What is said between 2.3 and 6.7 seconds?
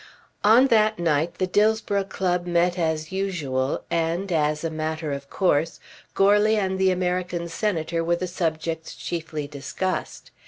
met as usual and, as a matter of course, Goarly